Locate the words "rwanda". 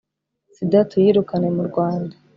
1.69-2.13